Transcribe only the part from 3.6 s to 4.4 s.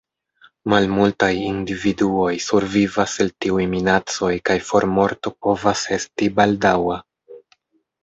minacoj